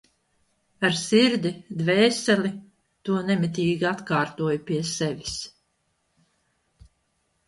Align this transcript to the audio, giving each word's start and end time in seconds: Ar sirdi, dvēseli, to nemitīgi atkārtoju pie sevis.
Ar 0.87 0.93
sirdi, 0.99 1.49
dvēseli, 1.81 2.51
to 3.09 3.17
nemitīgi 3.27 3.87
atkārtoju 3.89 4.63
pie 4.71 4.79
sevis. 4.93 5.37